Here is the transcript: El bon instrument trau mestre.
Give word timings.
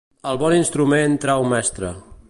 El 0.29 0.39
bon 0.43 0.55
instrument 0.59 1.19
trau 1.27 1.47
mestre. 1.53 1.93